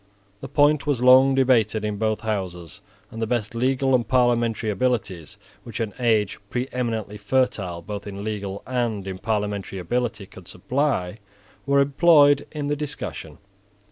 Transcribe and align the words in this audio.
The 0.39 0.49
point 0.49 0.87
was 0.87 1.03
long 1.03 1.35
debated 1.35 1.85
in 1.85 1.97
both 1.97 2.21
houses; 2.21 2.81
and 3.11 3.21
the 3.21 3.27
best 3.27 3.53
legal 3.53 3.93
and 3.93 4.07
parliamentary 4.07 4.71
abilities 4.71 5.37
which 5.63 5.79
an 5.79 5.93
age 5.99 6.39
preeminently 6.49 7.19
fertile 7.19 7.83
both 7.83 8.07
in 8.07 8.23
legal 8.23 8.63
and 8.65 9.05
in 9.05 9.19
parliamentary 9.19 9.77
ability 9.77 10.25
could 10.25 10.47
supply 10.47 11.19
were 11.67 11.79
employed 11.79 12.47
in 12.51 12.65
the 12.65 12.75
discussion. 12.75 13.37